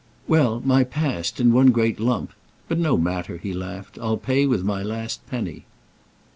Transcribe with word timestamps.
"Well, 0.27 0.63
my 0.65 0.83
past—in 0.83 1.53
one 1.53 1.67
great 1.69 1.99
lump. 1.99 2.33
But 2.67 2.79
no 2.79 2.97
matter," 2.97 3.37
he 3.37 3.53
laughed: 3.53 3.99
"I'll 4.01 4.17
pay 4.17 4.47
with 4.47 4.63
my 4.63 4.81
last 4.81 5.23
penny." 5.29 5.65